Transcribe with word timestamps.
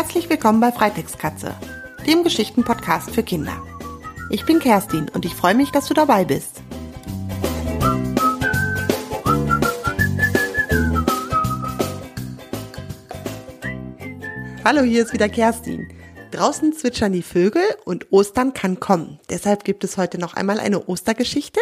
Herzlich 0.00 0.30
willkommen 0.30 0.60
bei 0.60 0.70
Freitextkatze, 0.70 1.56
dem 2.06 2.22
Geschichtenpodcast 2.22 3.10
für 3.10 3.24
Kinder. 3.24 3.60
Ich 4.30 4.44
bin 4.46 4.60
Kerstin 4.60 5.08
und 5.08 5.24
ich 5.24 5.34
freue 5.34 5.56
mich, 5.56 5.72
dass 5.72 5.88
du 5.88 5.94
dabei 5.94 6.24
bist. 6.24 6.62
Hallo, 14.64 14.82
hier 14.82 15.02
ist 15.02 15.12
wieder 15.12 15.28
Kerstin. 15.28 15.88
Draußen 16.30 16.72
zwitschern 16.74 17.12
die 17.12 17.22
Vögel 17.24 17.64
und 17.84 18.12
Ostern 18.12 18.54
kann 18.54 18.78
kommen. 18.78 19.18
Deshalb 19.30 19.64
gibt 19.64 19.82
es 19.82 19.96
heute 19.96 20.18
noch 20.18 20.34
einmal 20.34 20.60
eine 20.60 20.86
Ostergeschichte 20.86 21.58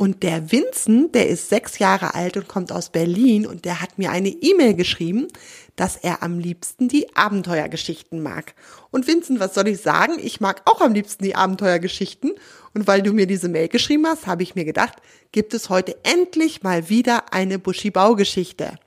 und 0.00 0.22
der 0.22 0.50
Vincent, 0.50 1.14
der 1.14 1.28
ist 1.28 1.50
sechs 1.50 1.78
Jahre 1.78 2.14
alt 2.14 2.38
und 2.38 2.48
kommt 2.48 2.72
aus 2.72 2.88
Berlin 2.88 3.46
und 3.46 3.66
der 3.66 3.82
hat 3.82 3.98
mir 3.98 4.10
eine 4.10 4.30
E-Mail 4.30 4.72
geschrieben, 4.72 5.28
dass 5.76 5.96
er 5.96 6.22
am 6.22 6.38
liebsten 6.38 6.88
die 6.88 7.14
Abenteuergeschichten 7.14 8.22
mag. 8.22 8.54
Und 8.90 9.06
Vincent, 9.06 9.40
was 9.40 9.52
soll 9.52 9.68
ich 9.68 9.82
sagen? 9.82 10.14
Ich 10.18 10.40
mag 10.40 10.62
auch 10.64 10.80
am 10.80 10.94
liebsten 10.94 11.22
die 11.22 11.34
Abenteuergeschichten. 11.34 12.32
Und 12.72 12.86
weil 12.86 13.02
du 13.02 13.12
mir 13.12 13.26
diese 13.26 13.50
Mail 13.50 13.68
geschrieben 13.68 14.06
hast, 14.06 14.26
habe 14.26 14.42
ich 14.42 14.54
mir 14.54 14.64
gedacht, 14.64 14.94
gibt 15.32 15.52
es 15.52 15.68
heute 15.68 15.94
endlich 16.02 16.62
mal 16.62 16.88
wieder 16.88 17.34
eine 17.34 17.58
Buschibau-Geschichte. 17.58 18.78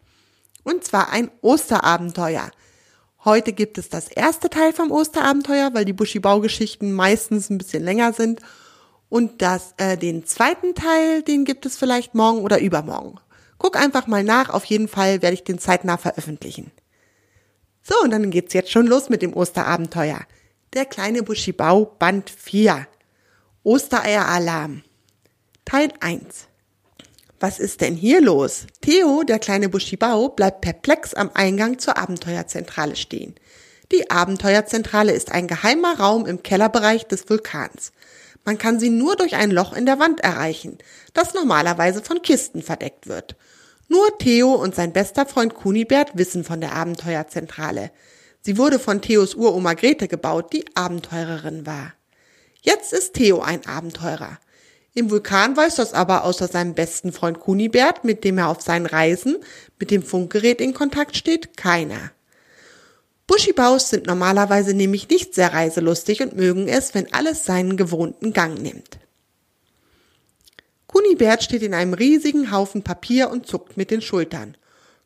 Und 0.64 0.84
zwar 0.84 1.12
ein 1.12 1.30
Osterabenteuer. 1.42 2.50
Heute 3.24 3.54
gibt 3.54 3.78
es 3.78 3.88
das 3.88 4.08
erste 4.08 4.50
Teil 4.50 4.74
vom 4.74 4.90
Osterabenteuer, 4.90 5.76
weil 5.76 5.86
die 5.86 5.94
Buschibau-Geschichten 5.94 6.92
meistens 6.92 7.52
ein 7.52 7.60
bisschen 7.60 7.84
länger 7.84 8.14
sind. 8.14 8.42
Und 9.14 9.44
das, 9.44 9.76
äh, 9.78 9.96
den 9.96 10.26
zweiten 10.26 10.74
Teil, 10.74 11.22
den 11.22 11.46
gibt 11.46 11.68
es 11.68 11.78
vielleicht 11.78 12.16
morgen 12.16 12.40
oder 12.40 12.60
übermorgen. 12.60 13.20
Guck 13.60 13.78
einfach 13.80 14.08
mal 14.08 14.24
nach. 14.24 14.50
Auf 14.50 14.66
jeden 14.66 14.88
Fall 14.88 15.22
werde 15.22 15.36
ich 15.36 15.44
den 15.44 15.60
zeitnah 15.60 15.98
veröffentlichen. 15.98 16.72
So, 17.84 17.94
und 18.02 18.10
dann 18.10 18.32
geht's 18.32 18.56
jetzt 18.56 18.72
schon 18.72 18.88
los 18.88 19.10
mit 19.10 19.22
dem 19.22 19.36
Osterabenteuer. 19.36 20.20
Der 20.74 20.86
kleine 20.86 21.22
Buschibau, 21.22 21.86
Band 21.86 22.32
4. 22.32 22.88
Ostereieralarm. 23.62 24.82
Teil 25.64 25.94
1. 26.00 26.48
Was 27.40 27.60
ist 27.60 27.82
denn 27.82 27.94
hier 27.94 28.20
los? 28.20 28.66
Theo, 28.82 29.22
der 29.22 29.38
kleine 29.38 29.70
Buschibau, 29.70 30.30
bleibt 30.30 30.62
perplex 30.62 31.14
am 31.14 31.30
Eingang 31.36 31.78
zur 31.78 31.98
Abenteuerzentrale 31.98 32.96
stehen. 32.96 33.36
Die 33.92 34.10
Abenteuerzentrale 34.10 35.12
ist 35.12 35.32
ein 35.32 35.48
geheimer 35.48 36.00
Raum 36.00 36.26
im 36.26 36.42
Kellerbereich 36.42 37.06
des 37.06 37.30
Vulkans. 37.30 37.92
Man 38.46 38.58
kann 38.58 38.80
sie 38.80 38.90
nur 38.90 39.16
durch 39.16 39.36
ein 39.36 39.52
Loch 39.52 39.74
in 39.74 39.86
der 39.86 40.00
Wand 40.00 40.22
erreichen, 40.22 40.78
das 41.14 41.34
normalerweise 41.34 42.04
von 42.04 42.22
Kisten 42.22 42.62
verdeckt 42.62 43.08
wird. 43.08 43.36
Nur 43.88 44.18
Theo 44.18 44.54
und 44.54 44.76
sein 44.76 44.94
bester 44.94 45.26
Freund 45.26 45.54
Kunibert 45.54 46.18
wissen 46.18 46.44
von 46.44 46.62
der 46.62 46.74
Abenteuerzentrale. 46.74 47.92
Sie 48.42 48.58
wurde 48.58 48.80
von 48.80 49.02
Theos 49.02 49.36
Uroma 49.36 49.74
Grete 49.74 50.08
gebaut, 50.08 50.52
die 50.52 50.66
Abenteurerin 50.76 51.66
war. 51.66 51.94
Jetzt 52.62 52.94
ist 52.94 53.14
Theo 53.14 53.42
ein 53.42 53.66
Abenteurer. 53.66 54.40
Im 54.94 55.10
Vulkan 55.10 55.58
weiß 55.58 55.76
das 55.76 55.94
aber 55.94 56.24
außer 56.24 56.48
seinem 56.48 56.76
besten 56.76 57.12
Freund 57.12 57.40
Kunibert, 57.40 58.04
mit 58.04 58.24
dem 58.24 58.38
er 58.38 58.50
auf 58.50 58.62
seinen 58.62 58.86
Reisen 58.86 59.38
mit 59.80 59.92
dem 59.92 60.04
Funkgerät 60.04 60.62
in 60.62 60.74
Kontakt 60.74 61.18
steht, 61.18 61.58
keiner. 61.58 62.12
Buschibaus 63.28 63.90
sind 63.90 64.06
normalerweise 64.06 64.74
nämlich 64.74 65.10
nicht 65.10 65.34
sehr 65.34 65.54
reiselustig 65.54 66.22
und 66.22 66.36
mögen 66.36 66.68
es, 66.68 66.94
wenn 66.94 67.14
alles 67.14 67.46
seinen 67.46 67.78
gewohnten 67.78 68.34
Gang 68.34 68.62
nimmt. 68.62 69.00
Kunibert 70.88 71.44
steht 71.44 71.64
in 71.64 71.74
einem 71.74 71.94
riesigen 71.94 72.52
Haufen 72.52 72.84
Papier 72.84 73.32
und 73.32 73.48
zuckt 73.48 73.78
mit 73.78 73.90
den 73.90 74.02
Schultern. 74.02 74.58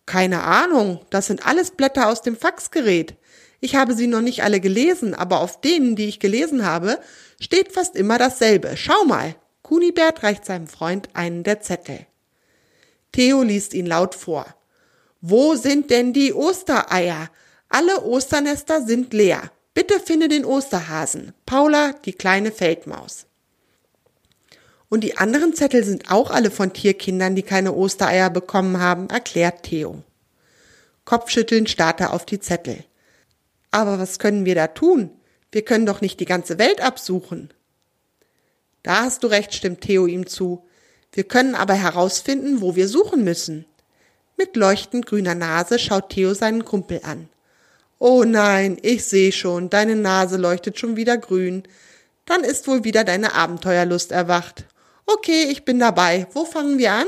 Keine 0.06 0.44
Ahnung, 0.44 1.02
das 1.10 1.28
sind 1.28 1.46
alles 1.46 1.72
Blätter 1.72 2.10
aus 2.10 2.22
dem 2.22 2.36
Faxgerät. 2.36 3.16
Ich 3.60 3.76
habe 3.76 3.94
sie 3.94 4.08
noch 4.08 4.22
nicht 4.22 4.44
alle 4.44 4.60
gelesen, 4.60 5.14
aber 5.14 5.40
auf 5.40 5.62
denen, 5.62 5.96
die 5.96 6.08
ich 6.08 6.20
gelesen 6.20 6.66
habe, 6.66 7.00
steht 7.40 7.72
fast 7.72 7.96
immer 7.96 8.18
dasselbe. 8.18 8.76
Schau 8.76 9.06
mal. 9.06 9.36
Kunibert 9.62 10.24
reicht 10.24 10.46
seinem 10.46 10.68
Freund 10.68 11.10
einen 11.14 11.44
der 11.44 11.62
Zettel. 11.62 12.06
Theo 13.12 13.44
liest 13.44 13.74
ihn 13.74 13.86
laut 13.86 14.16
vor. 14.16 14.46
Wo 15.22 15.56
sind 15.56 15.90
denn 15.90 16.14
die 16.14 16.34
Ostereier? 16.34 17.30
Alle 17.70 18.04
Osternester 18.04 18.86
sind 18.86 19.14
leer. 19.14 19.52
Bitte 19.74 20.00
finde 20.00 20.28
den 20.28 20.46
Osterhasen. 20.46 21.34
Paula, 21.46 21.94
die 22.06 22.14
kleine 22.14 22.52
Feldmaus. 22.52 23.26
Und 24.90 25.02
die 25.04 25.18
anderen 25.18 25.54
Zettel 25.54 25.84
sind 25.84 26.10
auch 26.10 26.32
alle 26.32 26.50
von 26.50 26.74
Tierkindern, 26.74 27.36
die 27.36 27.44
keine 27.44 27.74
Ostereier 27.74 28.30
bekommen 28.30 28.80
haben, 28.80 29.10
erklärt 29.10 29.64
Theo. 29.64 30.04
Kopfschüttelnd 31.06 31.70
starrt 31.70 32.00
er 32.00 32.14
auf 32.14 32.26
die 32.26 32.40
Zettel. 32.40 32.84
Aber 33.72 34.00
was 34.00 34.18
können 34.18 34.46
wir 34.46 34.56
da 34.56 34.68
tun? 34.68 35.12
Wir 35.52 35.64
können 35.64 35.86
doch 35.86 36.02
nicht 36.02 36.20
die 36.20 36.26
ganze 36.26 36.58
Welt 36.58 36.82
absuchen. 36.82 37.52
Da 38.84 39.04
hast 39.04 39.24
du 39.24 39.28
recht, 39.28 39.54
stimmt 39.54 39.82
Theo 39.82 40.06
ihm 40.06 40.28
zu. 40.28 40.66
Wir 41.12 41.26
können 41.26 41.56
aber 41.56 41.74
herausfinden, 41.74 42.62
wo 42.62 42.76
wir 42.76 42.88
suchen 42.88 43.24
müssen. 43.24 43.66
Mit 44.38 44.56
leuchtend 44.56 45.06
grüner 45.06 45.36
Nase 45.36 45.80
schaut 45.80 46.10
Theo 46.10 46.34
seinen 46.34 46.64
Kumpel 46.64 47.02
an. 47.04 47.30
Oh 48.00 48.24
nein, 48.24 48.78
ich 48.82 49.06
seh 49.06 49.32
schon, 49.32 49.70
deine 49.70 49.96
Nase 49.96 50.38
leuchtet 50.38 50.78
schon 50.78 50.96
wieder 50.96 51.18
grün. 51.18 51.64
Dann 52.26 52.44
ist 52.44 52.68
wohl 52.68 52.84
wieder 52.84 53.04
deine 53.04 53.34
Abenteuerlust 53.34 54.12
erwacht. 54.12 54.66
Okay, 55.06 55.48
ich 55.50 55.66
bin 55.66 55.80
dabei. 55.80 56.28
Wo 56.34 56.46
fangen 56.46 56.78
wir 56.78 56.92
an? 56.92 57.08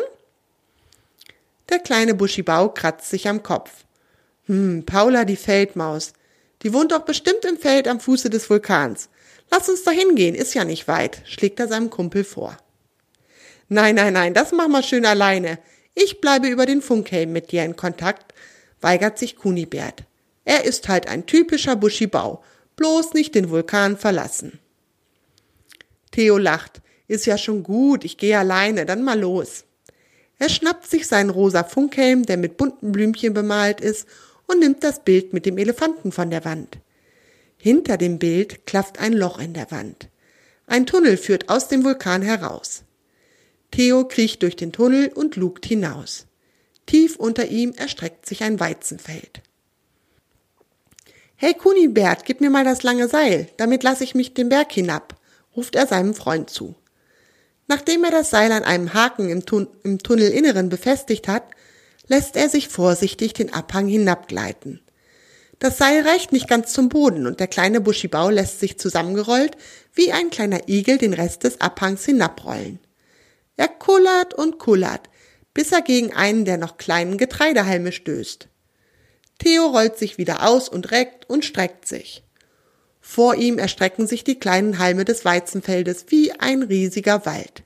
Der 1.69 1.79
kleine 1.79 2.15
Buschibau 2.15 2.69
kratzt 2.69 3.09
sich 3.09 3.27
am 3.27 3.43
Kopf. 3.43 3.85
Hm, 4.45 4.83
Paula 4.85 5.25
die 5.25 5.35
Feldmaus. 5.35 6.13
Die 6.63 6.73
wohnt 6.73 6.91
doch 6.91 7.01
bestimmt 7.01 7.45
im 7.45 7.57
Feld 7.57 7.87
am 7.87 7.99
Fuße 7.99 8.29
des 8.29 8.49
Vulkans. 8.49 9.09
Lass 9.51 9.69
uns 9.69 9.83
da 9.83 9.91
hingehen, 9.91 10.35
ist 10.35 10.53
ja 10.53 10.63
nicht 10.63 10.87
weit, 10.87 11.21
schlägt 11.25 11.59
er 11.59 11.67
seinem 11.67 11.89
Kumpel 11.89 12.23
vor. 12.23 12.57
Nein, 13.67 13.95
nein, 13.95 14.13
nein, 14.13 14.33
das 14.33 14.51
machen 14.51 14.71
wir 14.71 14.83
schön 14.83 15.05
alleine. 15.05 15.59
Ich 15.93 16.21
bleibe 16.21 16.47
über 16.47 16.65
den 16.65 16.81
Funkhelm 16.81 17.31
mit 17.31 17.51
dir 17.51 17.63
in 17.63 17.75
Kontakt, 17.75 18.33
weigert 18.81 19.19
sich 19.19 19.35
Kunibert. 19.35 20.03
Er 20.45 20.65
ist 20.65 20.87
halt 20.87 21.07
ein 21.07 21.25
typischer 21.25 21.75
Buschibau, 21.75 22.43
bloß 22.75 23.13
nicht 23.13 23.35
den 23.35 23.49
Vulkan 23.49 23.97
verlassen. 23.97 24.59
Theo 26.11 26.37
lacht. 26.37 26.81
Ist 27.07 27.25
ja 27.25 27.37
schon 27.37 27.63
gut, 27.63 28.05
ich 28.05 28.17
gehe 28.17 28.37
alleine, 28.37 28.85
dann 28.85 29.03
mal 29.03 29.19
los. 29.19 29.65
Er 30.37 30.47
schnappt 30.47 30.87
sich 30.89 31.07
seinen 31.07 31.31
rosa 31.31 31.63
Funkhelm, 31.63 32.25
der 32.25 32.37
mit 32.37 32.55
bunten 32.55 32.91
Blümchen 32.91 33.33
bemalt 33.33 33.81
ist, 33.81 34.07
und 34.47 34.59
nimmt 34.59 34.83
das 34.83 35.03
Bild 35.03 35.33
mit 35.33 35.45
dem 35.45 35.57
Elefanten 35.57 36.11
von 36.11 36.29
der 36.29 36.45
Wand. 36.45 36.77
Hinter 37.57 37.97
dem 37.97 38.19
Bild 38.19 38.65
klafft 38.65 38.99
ein 38.99 39.13
Loch 39.13 39.39
in 39.39 39.53
der 39.53 39.69
Wand. 39.71 40.09
Ein 40.65 40.85
Tunnel 40.85 41.17
führt 41.17 41.49
aus 41.49 41.67
dem 41.67 41.83
Vulkan 41.83 42.21
heraus. 42.21 42.83
Theo 43.71 44.07
kriecht 44.07 44.41
durch 44.43 44.55
den 44.55 44.71
Tunnel 44.71 45.09
und 45.09 45.35
lugt 45.35 45.65
hinaus. 45.65 46.25
Tief 46.85 47.17
unter 47.17 47.47
ihm 47.47 47.73
erstreckt 47.73 48.25
sich 48.25 48.43
ein 48.43 48.59
Weizenfeld. 48.59 49.41
Hey 51.41 51.53
Kunibert, 51.53 52.25
gib 52.25 52.41
mir 52.41 52.49
mal 52.49 52.65
das 52.65 52.83
lange 52.83 53.07
Seil, 53.07 53.47
damit 53.55 53.81
lasse 53.81 54.03
ich 54.03 54.13
mich 54.13 54.33
den 54.33 54.49
Berg 54.49 54.73
hinab, 54.73 55.15
ruft 55.55 55.73
er 55.77 55.87
seinem 55.87 56.13
Freund 56.13 56.49
zu. 56.49 56.75
Nachdem 57.69 58.03
er 58.03 58.11
das 58.11 58.29
Seil 58.29 58.51
an 58.51 58.63
einem 58.63 58.93
Haken 58.93 59.29
im, 59.29 59.45
Tun 59.45 59.69
im 59.83 59.99
Tunnelinneren 59.99 60.67
befestigt 60.67 61.29
hat, 61.29 61.43
lässt 62.07 62.35
er 62.35 62.49
sich 62.49 62.67
vorsichtig 62.67 63.31
den 63.31 63.53
Abhang 63.53 63.87
hinabgleiten. 63.87 64.81
Das 65.59 65.77
Seil 65.77 66.05
reicht 66.05 66.33
nicht 66.33 66.49
ganz 66.49 66.73
zum 66.73 66.89
Boden 66.89 67.25
und 67.25 67.39
der 67.39 67.47
kleine 67.47 67.79
Buschibau 67.79 68.29
lässt 68.29 68.59
sich 68.59 68.77
zusammengerollt 68.77 69.55
wie 69.93 70.11
ein 70.11 70.31
kleiner 70.31 70.67
Igel 70.67 70.97
den 70.97 71.13
Rest 71.13 71.45
des 71.45 71.61
Abhangs 71.61 72.03
hinabrollen. 72.03 72.79
Er 73.55 73.69
kullert 73.69 74.33
und 74.33 74.59
kullert, 74.59 75.09
bis 75.53 75.71
er 75.71 75.83
gegen 75.83 76.13
einen 76.13 76.43
der 76.43 76.57
noch 76.57 76.75
kleinen 76.75 77.17
Getreidehalme 77.17 77.93
stößt. 77.93 78.49
Theo 79.39 79.67
rollt 79.67 79.97
sich 79.97 80.17
wieder 80.17 80.47
aus 80.47 80.69
und 80.69 80.91
reckt 80.91 81.29
und 81.29 81.43
streckt 81.43 81.87
sich. 81.87 82.23
Vor 83.01 83.35
ihm 83.35 83.57
erstrecken 83.57 84.05
sich 84.05 84.23
die 84.23 84.37
kleinen 84.37 84.77
Halme 84.77 85.05
des 85.05 85.25
Weizenfeldes 85.25 86.05
wie 86.09 86.31
ein 86.33 86.61
riesiger 86.61 87.25
Wald. 87.25 87.63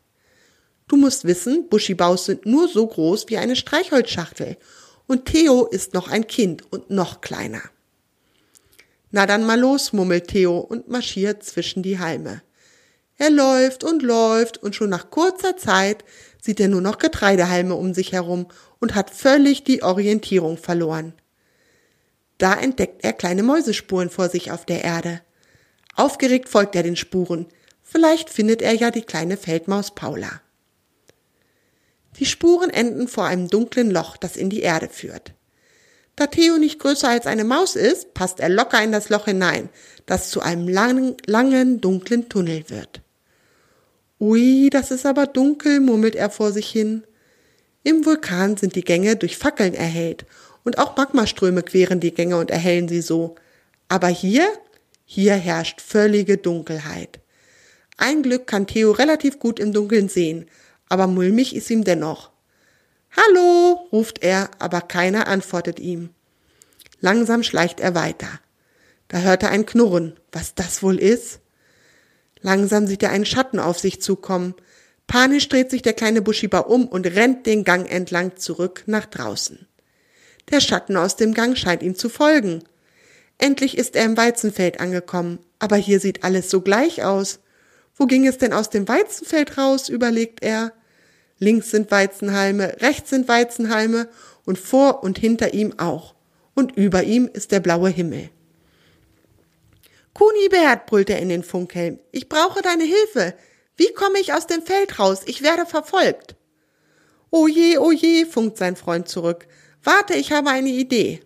Du 0.88 0.96
musst 0.96 1.26
wissen, 1.26 1.68
Buschibaus 1.70 2.26
sind 2.26 2.46
nur 2.46 2.68
so 2.68 2.86
groß 2.86 3.26
wie 3.28 3.38
eine 3.38 3.56
Streichholzschachtel 3.56 4.58
und 5.08 5.26
Theo 5.26 5.66
ist 5.66 5.94
noch 5.94 6.08
ein 6.08 6.28
Kind 6.28 6.72
und 6.72 6.90
noch 6.90 7.22
kleiner. 7.22 7.62
Na 9.12 9.26
dann 9.26 9.46
mal 9.46 9.60
los, 9.60 9.94
murmelt 9.94 10.28
Theo 10.28 10.60
und 10.60 10.88
marschiert 10.88 11.44
zwischen 11.44 11.84
die 11.84 12.00
Halme. 12.00 12.42
Er 13.18 13.30
läuft 13.30 13.84
und 13.84 14.02
läuft 14.02 14.58
und 14.62 14.76
schon 14.76 14.90
nach 14.90 15.10
kurzer 15.10 15.58
Zeit 15.58 16.04
sieht 16.42 16.60
er 16.60 16.68
nur 16.68 16.82
noch 16.82 16.98
Getreidehalme 16.98 17.76
um 17.76 17.94
sich 17.94 18.12
herum 18.12 18.48
und 18.80 18.96
hat 18.96 19.12
völlig 19.12 19.64
die 19.64 19.84
Orientierung 19.84 20.58
verloren. 20.58 21.14
Da 22.38 22.56
entdeckt 22.56 23.04
er 23.04 23.14
kleine 23.14 23.44
Mäusespuren 23.44 24.10
vor 24.10 24.30
sich 24.30 24.52
auf 24.52 24.66
der 24.66 24.84
Erde. 24.84 25.22
Aufgeregt 25.96 26.50
folgt 26.50 26.76
er 26.76 26.84
den 26.84 26.96
Spuren. 26.96 27.48
Vielleicht 27.84 28.30
findet 28.30 28.62
er 28.62 28.74
ja 28.74 28.92
die 28.92 29.04
kleine 29.04 29.38
Feldmaus 29.38 29.94
Paula. 29.94 30.42
Die 32.18 32.26
Spuren 32.26 32.70
enden 32.70 33.08
vor 33.08 33.26
einem 33.26 33.48
dunklen 33.48 33.92
Loch, 33.92 34.18
das 34.18 34.36
in 34.36 34.50
die 34.50 34.62
Erde 34.62 34.90
führt. 34.90 35.34
Da 36.16 36.28
Theo 36.28 36.58
nicht 36.58 36.80
größer 36.80 37.10
als 37.10 37.26
eine 37.26 37.44
Maus 37.44 37.76
ist, 37.76 38.14
passt 38.14 38.40
er 38.40 38.50
locker 38.50 38.84
in 38.84 38.92
das 38.92 39.10
Loch 39.10 39.26
hinein, 39.26 39.70
das 40.06 40.30
zu 40.30 40.42
einem 40.42 40.68
langen, 40.68 41.18
langen, 41.26 41.82
dunklen 41.82 42.30
Tunnel 42.30 42.70
wird. 42.70 43.02
Ui, 44.20 44.70
das 44.70 44.92
ist 44.92 45.06
aber 45.06 45.26
dunkel, 45.26 45.80
murmelt 45.80 46.16
er 46.16 46.30
vor 46.30 46.52
sich 46.52 46.70
hin. 46.70 47.04
Im 47.84 48.06
Vulkan 48.06 48.58
sind 48.58 48.76
die 48.76 48.84
Gänge 48.84 49.16
durch 49.16 49.38
Fackeln 49.38 49.74
erhellt 49.74 50.26
und 50.64 50.78
auch 50.78 50.96
Magmaströme 50.96 51.64
queren 51.64 52.00
die 52.00 52.14
Gänge 52.14 52.38
und 52.38 52.52
erhellen 52.52 52.88
sie 52.88 53.02
so. 53.02 53.36
Aber 53.90 54.08
hier, 54.08 54.48
hier 55.06 55.36
herrscht 55.36 55.82
völlige 55.82 56.38
Dunkelheit. 56.38 57.20
Ein 57.98 58.24
Glück 58.24 58.48
kann 58.48 58.68
Theo 58.68 58.92
relativ 58.92 59.40
gut 59.40 59.60
im 59.60 59.74
Dunkeln 59.74 60.10
sehen, 60.10 60.50
aber 60.90 61.08
mulmig 61.08 61.56
ist 61.56 61.70
ihm 61.70 61.84
dennoch. 61.84 62.32
Hallo, 63.16 63.88
ruft 63.92 64.24
er, 64.24 64.50
aber 64.60 64.82
keiner 64.82 65.28
antwortet 65.28 65.80
ihm. 65.80 66.10
Langsam 67.00 67.44
schleicht 67.44 67.80
er 67.80 67.94
weiter. 67.94 68.40
Da 69.08 69.20
hört 69.20 69.44
er 69.44 69.50
ein 69.50 69.66
Knurren. 69.66 70.20
Was 70.32 70.56
das 70.56 70.82
wohl 70.82 70.98
ist? 70.98 71.40
Langsam 72.42 72.88
sieht 72.88 73.04
er 73.04 73.12
einen 73.12 73.26
Schatten 73.26 73.60
auf 73.60 73.78
sich 73.80 74.02
zukommen. 74.02 74.56
Panisch 75.06 75.48
dreht 75.50 75.70
sich 75.70 75.82
der 75.82 75.94
kleine 75.94 76.22
Bushiba 76.22 76.60
um 76.60 76.88
und 76.88 77.06
rennt 77.06 77.46
den 77.46 77.64
Gang 77.64 77.90
entlang 77.92 78.38
zurück 78.38 78.84
nach 78.88 79.06
draußen. 79.06 79.68
Der 80.52 80.60
Schatten 80.60 80.98
aus 80.98 81.16
dem 81.16 81.34
Gang 81.34 81.58
scheint 81.58 81.84
ihm 81.84 81.96
zu 81.96 82.10
folgen. 82.10 82.64
Endlich 83.38 83.78
ist 83.78 83.96
er 83.96 84.06
im 84.06 84.18
Weizenfeld 84.18 84.80
angekommen, 84.80 85.40
aber 85.60 85.76
hier 85.76 86.00
sieht 86.00 86.24
alles 86.24 86.50
so 86.50 86.62
gleich 86.62 87.04
aus. 87.04 87.40
Wo 87.96 88.06
ging 88.06 88.28
es 88.28 88.38
denn 88.38 88.54
aus 88.54 88.70
dem 88.70 88.88
Weizenfeld 88.88 89.58
raus, 89.58 89.90
überlegt 89.90 90.44
er. 90.44 90.74
Links 91.40 91.72
sind 91.72 91.92
Weizenhalme, 91.92 92.78
rechts 92.82 93.10
sind 93.10 93.28
Weizenhalme 93.28 94.08
und 94.46 94.58
vor 94.58 95.04
und 95.04 95.18
hinter 95.18 95.54
ihm 95.54 95.78
auch. 95.78 96.16
Und 96.56 96.78
über 96.78 97.04
ihm 97.04 97.30
ist 97.32 97.52
der 97.52 97.60
blaue 97.60 97.90
Himmel. 97.90 98.30
Kunibert, 100.14 100.86
brüllt 100.86 101.10
er 101.10 101.20
in 101.20 101.30
den 101.30 101.44
Funkhelm, 101.44 102.00
ich 102.12 102.30
brauche 102.30 102.62
deine 102.62 102.84
Hilfe. 102.84 103.34
Wie 103.76 103.92
komme 103.94 104.20
ich 104.20 104.34
aus 104.34 104.46
dem 104.46 104.62
Feld 104.62 105.00
raus? 105.00 105.22
Ich 105.26 105.42
werde 105.42 105.66
verfolgt. 105.66 106.36
O 107.32 107.48
je, 107.48 107.80
o 107.80 107.92
je, 107.92 108.26
funkt 108.26 108.58
sein 108.58 108.76
Freund 108.76 109.08
zurück. 109.08 109.48
Warte, 109.84 110.14
ich 110.14 110.32
habe 110.32 110.50
eine 110.50 110.70
Idee. 110.70 111.22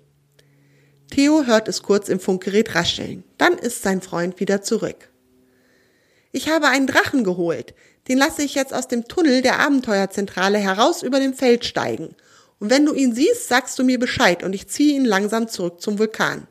Theo 1.12 1.46
hört 1.46 1.68
es 1.68 1.84
kurz 1.84 2.10
im 2.10 2.20
Funkgerät 2.20 2.76
rascheln. 2.76 3.24
Dann 3.38 3.58
ist 3.58 3.84
sein 3.84 4.02
Freund 4.02 4.40
wieder 4.40 4.62
zurück. 4.62 5.10
Ich 6.32 6.50
habe 6.50 6.68
einen 6.68 6.88
Drachen 6.88 7.24
geholt. 7.24 7.74
Den 8.08 8.18
lasse 8.18 8.44
ich 8.44 8.56
jetzt 8.56 8.74
aus 8.74 8.88
dem 8.88 9.08
Tunnel 9.08 9.42
der 9.42 9.60
Abenteuerzentrale 9.60 10.58
heraus 10.58 11.04
über 11.04 11.20
dem 11.20 11.34
Feld 11.34 11.66
steigen. 11.66 12.16
Und 12.60 12.70
wenn 12.70 12.86
du 12.86 12.94
ihn 12.94 13.14
siehst, 13.14 13.48
sagst 13.48 13.78
du 13.78 13.84
mir 13.84 14.00
Bescheid 14.00 14.44
und 14.44 14.54
ich 14.54 14.68
ziehe 14.68 14.96
ihn 14.96 15.06
langsam 15.06 15.48
zurück 15.48 15.82
zum 15.82 16.00
Vulkan. 16.00 16.48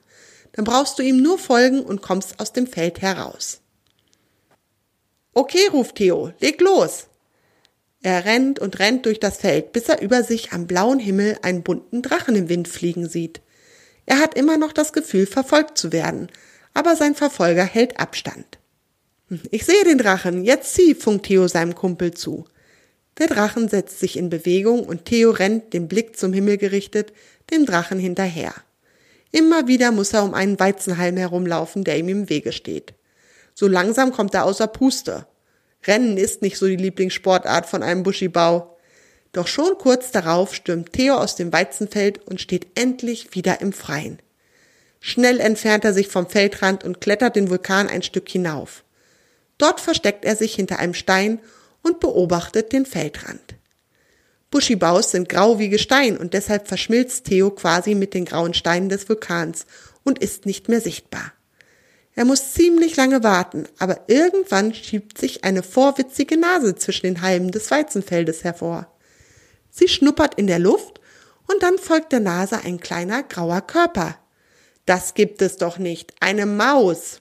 Dann 0.53 0.65
brauchst 0.65 0.99
du 0.99 1.03
ihm 1.03 1.21
nur 1.21 1.39
folgen 1.39 1.83
und 1.83 2.03
kommst 2.03 2.39
aus 2.41 2.53
dem 2.53 2.67
Feld 2.67 3.03
heraus. 3.03 3.61
Okay, 5.35 5.69
ruft 5.73 5.97
Theo, 5.97 6.33
leg 6.41 6.61
los. 6.61 7.09
Er 8.07 8.25
rennt 8.25 8.61
und 8.61 8.79
rennt 8.79 9.05
durch 9.05 9.19
das 9.19 9.39
Feld, 9.39 9.73
bis 9.73 9.89
er 9.89 10.01
über 10.01 10.23
sich 10.23 10.53
am 10.53 10.69
blauen 10.69 11.01
Himmel 11.01 11.39
einen 11.43 11.65
bunten 11.65 12.03
Drachen 12.03 12.37
im 12.37 12.49
Wind 12.49 12.69
fliegen 12.69 13.09
sieht. 13.09 13.41
Er 14.07 14.21
hat 14.21 14.39
immer 14.39 14.59
noch 14.59 14.73
das 14.73 14.93
Gefühl, 14.93 15.27
verfolgt 15.27 15.77
zu 15.77 15.91
werden, 15.91 16.29
aber 16.73 16.95
sein 16.95 17.17
Verfolger 17.17 17.65
hält 17.65 17.99
Abstand. 17.99 18.59
Ich 19.51 19.67
sehe 19.67 19.83
den 19.83 19.99
Drachen, 19.99 20.45
jetzt 20.45 20.73
zieh, 20.75 20.95
funkt 20.95 21.27
Theo 21.27 21.49
seinem 21.49 21.75
Kumpel 21.75 22.15
zu. 22.15 22.45
Der 23.19 23.27
Drachen 23.27 23.69
setzt 23.69 23.99
sich 23.99 24.17
in 24.17 24.31
Bewegung 24.31 24.85
und 24.85 25.07
Theo 25.07 25.33
rennt, 25.33 25.73
den 25.73 25.89
Blick 25.89 26.17
zum 26.17 26.33
Himmel 26.33 26.59
gerichtet, 26.59 27.13
dem 27.51 27.67
Drachen 27.67 27.99
hinterher. 27.99 28.55
Immer 29.33 29.67
wieder 29.67 29.91
muss 29.91 30.13
er 30.13 30.23
um 30.23 30.33
einen 30.33 30.61
Weizenhalm 30.61 31.17
herumlaufen, 31.17 31.83
der 31.83 31.99
ihm 31.99 32.09
im 32.09 32.29
Wege 32.29 32.53
steht. 32.53 32.95
So 33.53 33.67
langsam 33.67 34.13
kommt 34.13 34.33
er 34.33 34.45
außer 34.45 34.69
Puste. 34.69 35.27
Rennen 35.87 36.17
ist 36.17 36.43
nicht 36.43 36.59
so 36.59 36.67
die 36.67 36.77
Lieblingssportart 36.77 37.67
von 37.67 37.83
einem 37.83 38.03
Buschibau. 38.03 38.77
Doch 39.33 39.47
schon 39.47 39.77
kurz 39.79 40.11
darauf 40.11 40.55
stürmt 40.55 40.93
Theo 40.93 41.17
aus 41.17 41.37
dem 41.37 41.53
Weizenfeld 41.53 42.27
und 42.27 42.41
steht 42.41 42.67
endlich 42.75 43.35
wieder 43.35 43.61
im 43.61 43.73
Freien. 43.73 44.19
Schnell 45.01 45.41
entfernt 45.41 45.85
er 45.85 45.93
sich 45.93 46.09
vom 46.09 46.29
Feldrand 46.29 46.83
und 46.85 47.01
klettert 47.01 47.37
den 47.37 47.51
Vulkan 47.51 47.89
ein 47.89 48.03
Stück 48.03 48.29
hinauf. 48.29 48.83
Dort 49.59 49.81
versteckt 49.81 50.25
er 50.25 50.37
sich 50.37 50.55
hinter 50.55 50.79
einem 50.79 50.95
Stein 50.95 51.39
und 51.83 52.01
beobachtet 52.01 52.73
den 52.73 52.87
Feldrand. 52.87 53.55
Buschibaus 54.51 55.11
sind 55.11 55.29
grau 55.29 55.59
wie 55.59 55.69
Gestein 55.69 56.17
und 56.17 56.35
deshalb 56.35 56.69
verschmilzt 56.69 57.27
Theo 57.27 57.51
quasi 57.51 57.95
mit 57.95 58.15
den 58.15 58.25
grauen 58.25 58.55
Steinen 58.55 58.89
des 58.89 59.09
Vulkans 59.09 59.67
und 60.03 60.19
ist 60.19 60.47
nicht 60.47 60.69
mehr 60.69 60.81
sichtbar. 60.81 61.33
Er 62.17 62.25
muss 62.25 62.55
ziemlich 62.55 62.97
lange 62.97 63.23
warten, 63.23 63.69
aber 63.79 64.01
irgendwann 64.09 64.73
schiebt 64.73 65.19
sich 65.19 65.45
eine 65.45 65.63
vorwitzige 65.63 66.39
Nase 66.39 66.75
zwischen 66.75 67.05
den 67.05 67.21
Halmen 67.21 67.51
des 67.51 67.71
Weizenfeldes 67.71 68.43
hervor. 68.43 68.91
Sie 69.71 69.87
schnuppert 69.87 70.37
in 70.37 70.47
der 70.47 70.59
Luft 70.59 70.99
und 71.47 71.63
dann 71.63 71.77
folgt 71.77 72.13
der 72.13 72.21
Nase 72.21 72.65
ein 72.65 72.81
kleiner 72.81 73.23
grauer 73.23 73.61
Körper. 73.61 74.19
Das 74.87 75.13
gibt 75.13 75.43
es 75.43 75.59
doch 75.59 75.77
nicht, 75.77 76.15
eine 76.21 76.47
Maus. 76.47 77.21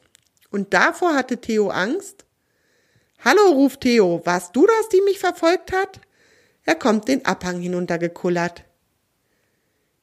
Und 0.50 0.74
davor 0.74 1.14
hatte 1.14 1.42
Theo 1.42 1.70
Angst? 1.70 2.24
Hallo, 3.20 3.52
ruft 3.52 3.82
Theo, 3.82 4.22
warst 4.24 4.56
du 4.56 4.66
das, 4.66 4.88
die 4.94 5.02
mich 5.02 5.20
verfolgt 5.20 5.74
hat? 5.74 6.00
Er 6.64 6.76
kommt 6.76 7.10
den 7.10 7.26
Abhang 7.26 7.60
hinuntergekullert. 7.60 8.64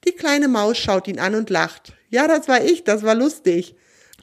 Die 0.04 0.12
kleine 0.12 0.48
Maus 0.48 0.76
schaut 0.76 1.08
ihn 1.08 1.18
an 1.18 1.34
und 1.34 1.48
lacht. 1.48 1.94
Ja, 2.10 2.28
das 2.28 2.46
war 2.46 2.62
ich, 2.62 2.84
das 2.84 3.02
war 3.02 3.14
lustig. 3.14 3.74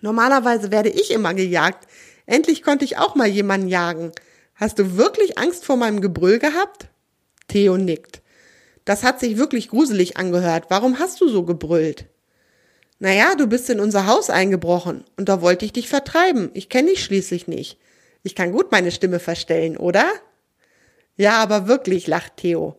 Normalerweise 0.02 0.72
werde 0.72 0.90
ich 0.90 1.12
immer 1.12 1.34
gejagt. 1.34 1.88
Endlich 2.26 2.64
konnte 2.64 2.86
ich 2.86 2.98
auch 2.98 3.16
mal 3.16 3.28
jemanden 3.28 3.68
jagen. 3.68 4.12
Hast 4.56 4.80
du 4.80 4.98
wirklich 4.98 5.38
Angst 5.38 5.66
vor 5.66 5.78
meinem 5.78 6.02
Gebrüll 6.02 6.40
gehabt? 6.40 6.90
Theo 7.48 7.78
nickt. 7.78 8.22
Das 8.86 9.04
hat 9.04 9.20
sich 9.20 9.38
wirklich 9.38 9.70
gruselig 9.70 10.18
angehört. 10.18 10.66
Warum 10.70 11.00
hast 11.00 11.22
du 11.22 11.28
so 11.28 11.44
gebrüllt? 11.44 12.08
Naja, 13.00 13.36
du 13.36 13.48
bist 13.48 13.70
in 13.70 13.80
unser 13.80 14.08
Haus 14.08 14.30
eingebrochen 14.30 15.06
und 15.18 15.30
da 15.30 15.42
wollte 15.42 15.64
ich 15.64 15.74
dich 15.74 15.88
vertreiben. 15.88 16.52
Ich 16.54 16.70
kenne 16.70 16.90
dich 16.90 17.04
schließlich 17.04 17.48
nicht. 17.48 17.80
Ich 18.24 18.36
kann 18.36 18.52
gut 18.52 18.72
meine 18.72 18.92
Stimme 18.92 19.20
verstellen, 19.20 19.78
oder? 19.78 20.06
Ja, 21.16 21.38
aber 21.38 21.68
wirklich, 21.68 22.08
lacht 22.08 22.38
Theo. 22.38 22.78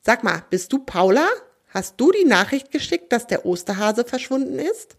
Sag 0.00 0.24
mal, 0.24 0.42
bist 0.48 0.72
du 0.72 0.78
Paula? 0.78 1.28
Hast 1.68 1.94
du 1.98 2.12
die 2.12 2.24
Nachricht 2.24 2.70
geschickt, 2.70 3.12
dass 3.12 3.26
der 3.26 3.44
Osterhase 3.44 4.04
verschwunden 4.04 4.58
ist? 4.58 4.96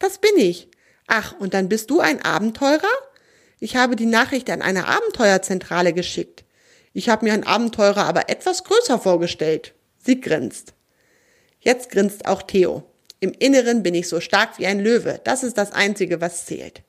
Das 0.00 0.18
bin 0.18 0.36
ich. 0.36 0.68
Ach, 1.06 1.34
und 1.38 1.54
dann 1.54 1.68
bist 1.68 1.90
du 1.90 2.00
ein 2.00 2.24
Abenteurer? 2.24 2.82
Ich 3.60 3.76
habe 3.76 3.96
die 3.96 4.06
Nachricht 4.06 4.50
an 4.50 4.62
eine 4.62 4.86
Abenteuerzentrale 4.86 5.92
geschickt. 5.92 6.44
Ich 6.92 7.08
habe 7.08 7.24
mir 7.24 7.32
einen 7.32 7.44
Abenteurer 7.44 8.04
aber 8.04 8.28
etwas 8.28 8.64
größer 8.64 8.98
vorgestellt. 8.98 9.74
Sie 9.98 10.20
grinst. 10.20 10.74
Jetzt 11.60 11.90
grinst 11.90 12.26
auch 12.26 12.42
Theo. 12.42 12.84
Im 13.20 13.32
Inneren 13.32 13.82
bin 13.82 13.94
ich 13.94 14.08
so 14.08 14.20
stark 14.20 14.58
wie 14.58 14.66
ein 14.66 14.80
Löwe. 14.80 15.20
Das 15.24 15.42
ist 15.42 15.56
das 15.56 15.72
Einzige, 15.72 16.20
was 16.20 16.44
zählt. 16.44 16.82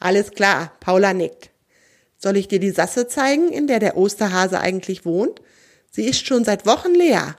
Alles 0.00 0.32
klar, 0.32 0.72
Paula 0.80 1.14
nickt. 1.14 1.50
Soll 2.18 2.36
ich 2.36 2.48
dir 2.48 2.58
die 2.58 2.70
Sasse 2.70 3.06
zeigen, 3.06 3.52
in 3.52 3.68
der 3.68 3.78
der 3.78 3.96
Osterhase 3.96 4.58
eigentlich 4.58 5.04
wohnt? 5.04 5.40
Sie 5.90 6.04
ist 6.04 6.26
schon 6.26 6.44
seit 6.44 6.66
Wochen 6.66 6.94
leer. 6.94 7.36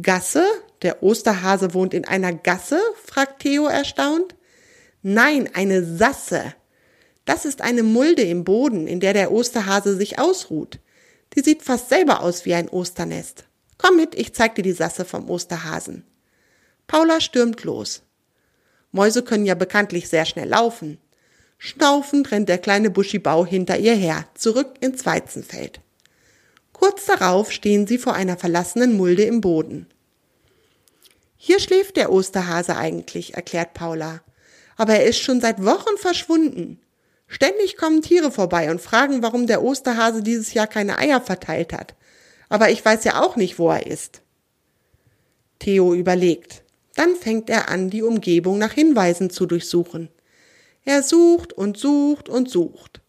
Gasse? 0.00 0.44
Der 0.82 1.02
Osterhase 1.02 1.74
wohnt 1.74 1.92
in 1.92 2.04
einer 2.04 2.32
Gasse? 2.32 2.80
fragt 3.04 3.40
Theo 3.40 3.66
erstaunt. 3.66 4.35
Nein, 5.08 5.48
eine 5.54 5.84
Sasse. 5.84 6.52
Das 7.26 7.44
ist 7.44 7.62
eine 7.62 7.84
Mulde 7.84 8.22
im 8.22 8.42
Boden, 8.42 8.88
in 8.88 8.98
der 8.98 9.12
der 9.12 9.30
Osterhase 9.30 9.94
sich 9.94 10.18
ausruht. 10.18 10.80
Die 11.32 11.42
sieht 11.42 11.62
fast 11.62 11.90
selber 11.90 12.22
aus 12.22 12.44
wie 12.44 12.54
ein 12.54 12.68
Osternest. 12.68 13.44
Komm 13.78 13.94
mit, 13.94 14.16
ich 14.16 14.34
zeig 14.34 14.56
dir 14.56 14.62
die 14.62 14.72
Sasse 14.72 15.04
vom 15.04 15.30
Osterhasen. 15.30 16.02
Paula 16.88 17.20
stürmt 17.20 17.62
los. 17.62 18.02
Mäuse 18.90 19.22
können 19.22 19.46
ja 19.46 19.54
bekanntlich 19.54 20.08
sehr 20.08 20.24
schnell 20.24 20.48
laufen. 20.48 20.98
Schnaufend 21.56 22.32
rennt 22.32 22.48
der 22.48 22.58
kleine 22.58 22.90
Buschibau 22.90 23.46
hinter 23.46 23.78
ihr 23.78 23.94
her, 23.94 24.26
zurück 24.34 24.74
ins 24.80 25.06
Weizenfeld. 25.06 25.80
Kurz 26.72 27.04
darauf 27.04 27.52
stehen 27.52 27.86
sie 27.86 27.98
vor 27.98 28.14
einer 28.14 28.38
verlassenen 28.38 28.96
Mulde 28.96 29.22
im 29.22 29.40
Boden. 29.40 29.86
Hier 31.36 31.60
schläft 31.60 31.96
der 31.96 32.10
Osterhase 32.10 32.76
eigentlich, 32.76 33.34
erklärt 33.34 33.72
Paula 33.72 34.20
aber 34.76 34.94
er 34.94 35.04
ist 35.04 35.18
schon 35.18 35.40
seit 35.40 35.64
Wochen 35.64 35.96
verschwunden. 35.96 36.80
Ständig 37.26 37.76
kommen 37.76 38.02
Tiere 38.02 38.30
vorbei 38.30 38.70
und 38.70 38.80
fragen, 38.80 39.22
warum 39.22 39.46
der 39.46 39.62
Osterhase 39.62 40.22
dieses 40.22 40.54
Jahr 40.54 40.66
keine 40.66 40.98
Eier 40.98 41.20
verteilt 41.20 41.72
hat. 41.72 41.94
Aber 42.48 42.70
ich 42.70 42.84
weiß 42.84 43.04
ja 43.04 43.22
auch 43.22 43.36
nicht, 43.36 43.58
wo 43.58 43.70
er 43.70 43.86
ist. 43.86 44.22
Theo 45.58 45.94
überlegt. 45.94 46.62
Dann 46.94 47.16
fängt 47.16 47.50
er 47.50 47.68
an, 47.68 47.90
die 47.90 48.02
Umgebung 48.02 48.58
nach 48.58 48.72
Hinweisen 48.72 49.30
zu 49.30 49.46
durchsuchen. 49.46 50.08
Er 50.84 51.02
sucht 51.02 51.52
und 51.52 51.76
sucht 51.76 52.28
und 52.28 52.48
sucht. 52.48 53.00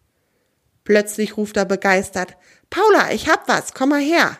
Plötzlich 0.84 1.38
ruft 1.38 1.58
er 1.58 1.66
begeistert, 1.66 2.36
Paula, 2.70 3.12
ich 3.12 3.30
hab 3.30 3.48
was, 3.48 3.74
komm 3.74 3.90
mal 3.90 4.02
her. 4.02 4.38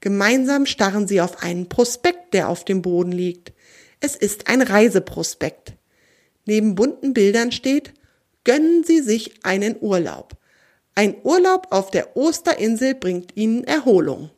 Gemeinsam 0.00 0.66
starren 0.66 1.06
sie 1.06 1.20
auf 1.20 1.42
einen 1.42 1.68
Prospekt 1.68 2.34
der 2.34 2.48
auf 2.48 2.64
dem 2.64 2.82
Boden 2.82 3.12
liegt. 3.12 3.52
Es 4.00 4.16
ist 4.16 4.48
ein 4.48 4.62
Reiseprospekt. 4.62 5.74
Neben 6.46 6.74
bunten 6.74 7.14
Bildern 7.14 7.52
steht, 7.52 7.92
gönnen 8.44 8.84
Sie 8.84 9.00
sich 9.00 9.44
einen 9.44 9.76
Urlaub. 9.80 10.36
Ein 10.94 11.16
Urlaub 11.22 11.68
auf 11.70 11.90
der 11.90 12.16
Osterinsel 12.16 12.94
bringt 12.94 13.36
Ihnen 13.36 13.64
Erholung. 13.64 14.30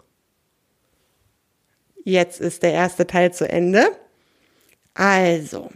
Jetzt 2.05 2.41
ist 2.41 2.63
der 2.63 2.73
erste 2.73 3.07
Teil 3.07 3.33
zu 3.33 3.49
Ende. 3.49 3.87
Also, 4.93 5.71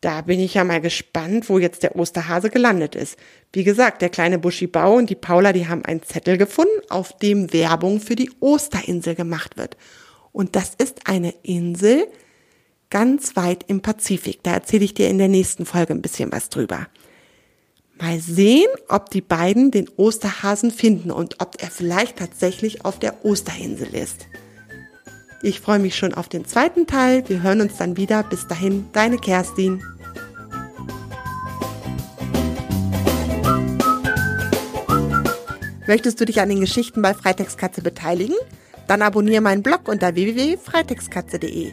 da 0.00 0.20
bin 0.22 0.40
ich 0.40 0.54
ja 0.54 0.64
mal 0.64 0.80
gespannt, 0.80 1.48
wo 1.48 1.58
jetzt 1.58 1.84
der 1.84 1.94
Osterhase 1.94 2.50
gelandet 2.50 2.96
ist. 2.96 3.16
Wie 3.52 3.62
gesagt, 3.62 4.02
der 4.02 4.10
kleine 4.10 4.40
Buschi 4.40 4.66
Bau 4.66 4.96
und 4.96 5.08
die 5.08 5.14
Paula, 5.14 5.52
die 5.52 5.68
haben 5.68 5.84
einen 5.84 6.02
Zettel 6.02 6.36
gefunden, 6.36 6.82
auf 6.88 7.16
dem 7.18 7.52
Werbung 7.52 8.00
für 8.00 8.16
die 8.16 8.30
Osterinsel 8.40 9.14
gemacht 9.14 9.56
wird. 9.56 9.76
Und 10.32 10.56
das 10.56 10.74
ist 10.74 11.06
eine 11.06 11.32
Insel 11.42 12.08
ganz 12.92 13.36
weit 13.36 13.64
im 13.68 13.80
Pazifik. 13.80 14.42
Da 14.42 14.52
erzähle 14.52 14.84
ich 14.84 14.92
dir 14.92 15.08
in 15.08 15.16
der 15.16 15.28
nächsten 15.28 15.64
Folge 15.64 15.94
ein 15.94 16.02
bisschen 16.02 16.30
was 16.30 16.50
drüber. 16.50 16.88
Mal 17.98 18.20
sehen, 18.20 18.68
ob 18.88 19.08
die 19.08 19.22
beiden 19.22 19.70
den 19.70 19.88
Osterhasen 19.96 20.70
finden 20.70 21.10
und 21.10 21.40
ob 21.40 21.56
er 21.62 21.70
vielleicht 21.70 22.18
tatsächlich 22.18 22.84
auf 22.84 22.98
der 22.98 23.24
Osterinsel 23.24 23.94
ist. 23.94 24.26
Ich 25.42 25.60
freue 25.60 25.78
mich 25.78 25.96
schon 25.96 26.12
auf 26.12 26.28
den 26.28 26.44
zweiten 26.44 26.86
Teil. 26.86 27.26
Wir 27.28 27.42
hören 27.42 27.62
uns 27.62 27.78
dann 27.78 27.96
wieder. 27.96 28.22
Bis 28.24 28.46
dahin, 28.46 28.84
deine 28.92 29.16
Kerstin. 29.16 29.82
Möchtest 35.86 36.20
du 36.20 36.26
dich 36.26 36.42
an 36.42 36.50
den 36.50 36.60
Geschichten 36.60 37.00
bei 37.00 37.14
Freitextkatze 37.14 37.80
beteiligen? 37.80 38.36
Dann 38.86 39.00
abonniere 39.00 39.40
meinen 39.40 39.62
Blog 39.62 39.88
unter 39.88 40.14
www.freitextkatze.de. 40.14 41.72